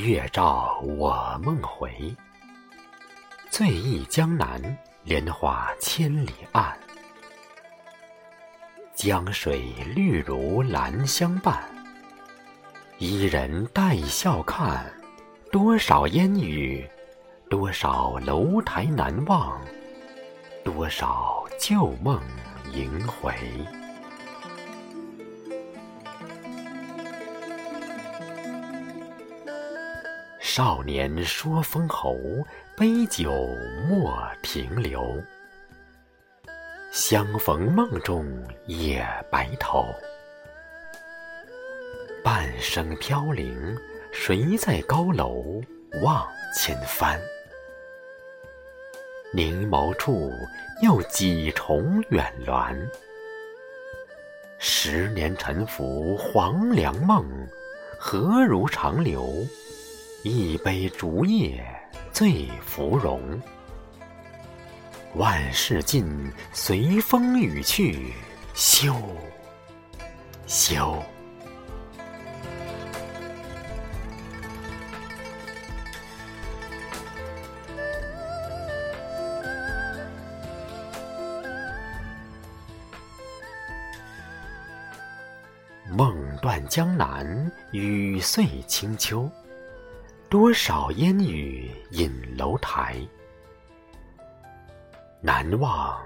[0.00, 2.14] 月照我梦回。
[3.50, 4.60] 醉忆江南，
[5.04, 6.74] 莲花千里岸。
[8.94, 9.60] 江水
[9.94, 11.62] 绿如兰相伴，
[12.98, 14.90] 伊人带笑看。
[15.52, 16.88] 多少烟雨，
[17.48, 19.60] 多少楼台难忘，
[20.64, 22.20] 多少旧梦
[22.72, 23.34] 萦回。
[30.52, 32.18] 少年说封侯，
[32.76, 33.30] 杯酒
[33.88, 35.16] 莫停留。
[36.90, 38.26] 相逢梦中
[38.66, 39.86] 也白头，
[42.24, 43.78] 半生飘零，
[44.10, 45.62] 谁在高楼
[46.02, 47.16] 望千帆？
[49.32, 50.32] 凝眸处，
[50.82, 52.76] 又几重远峦？
[54.58, 57.24] 十年沉浮黄粱梦，
[58.00, 59.46] 何如长流？
[60.22, 61.64] 一杯竹叶
[62.12, 63.40] 醉芙蓉。
[65.14, 68.12] 万事尽，随风雨去，
[68.54, 68.94] 休
[70.46, 71.02] 休。
[85.88, 89.28] 梦断江南，雨碎清秋。
[90.30, 92.94] 多少烟雨隐楼台。
[95.20, 96.00] 难忘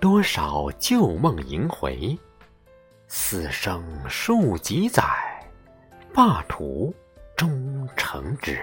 [0.00, 2.18] 多少旧梦萦回，
[3.06, 5.04] 四生数几载，
[6.12, 6.92] 霸图
[7.36, 8.60] 终成纸。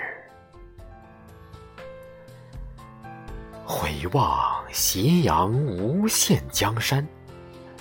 [3.64, 7.08] 回望斜阳无限江山，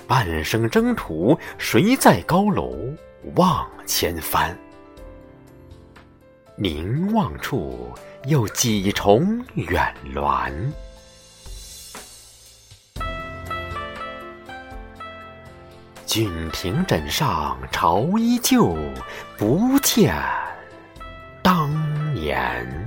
[0.06, 2.72] 半生征途，谁在高楼
[3.34, 4.56] 望千帆？
[6.56, 7.92] 凝望处，
[8.26, 10.72] 有几重远峦？
[16.06, 18.76] 郡亭枕上潮依旧，
[19.36, 20.14] 不见
[21.42, 22.83] 当年。